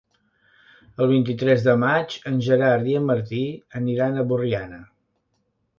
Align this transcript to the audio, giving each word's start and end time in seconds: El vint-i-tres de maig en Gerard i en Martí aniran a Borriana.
El 1.03 1.09
vint-i-tres 1.11 1.61
de 1.67 1.75
maig 1.83 2.15
en 2.33 2.41
Gerard 2.49 2.91
i 2.95 2.99
en 3.03 3.07
Martí 3.13 3.45
aniran 3.83 4.17
a 4.25 4.29
Borriana. 4.33 4.83